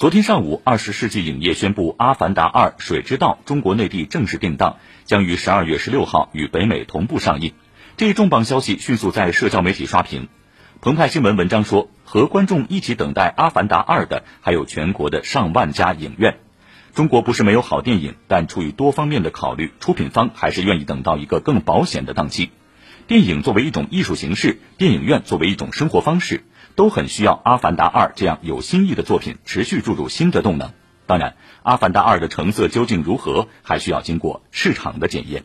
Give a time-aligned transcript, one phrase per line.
[0.00, 7.52] 昨天上午，二十世纪影业宣布《阿凡达二：水之道》中国内地正式定档，将于十二月十六号与北美同步上映。
[7.98, 10.28] 这一重磅消息迅速在社交媒体刷屏。
[10.80, 16.38] 澎湃新闻文章说，和观众一起等待《阿凡达二》的还有全国的上万家影院。
[16.94, 22.48] 中国不是没有好电影，但出于多方面的考虑，出品方还是愿意等到一个更保险的档期。
[23.06, 26.44] 电影作为一种艺术形式，电影院作为一种生活方式。
[26.76, 30.72] 都很需要《阿凡达二》这样有新意的作品持续注入新的动能。
[31.04, 31.30] 当然，
[31.62, 35.44] 《阿凡达二》的成色究竟如何，还需要经过市场的检验。